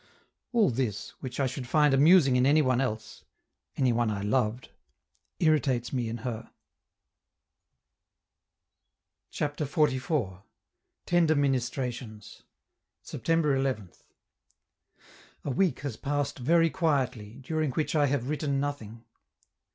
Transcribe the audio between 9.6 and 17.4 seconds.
XLIV. TENDER MINISTRATIONS September 11th. A week has passed very quietly,